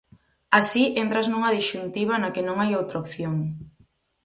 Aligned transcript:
Así 0.59 0.83
entras 1.03 1.27
nunha 1.29 1.53
disxuntiva 1.57 2.15
na 2.17 2.29
que 2.33 2.43
non 2.47 2.57
hai 2.59 2.71
outra 2.79 3.01
opción. 3.03 3.35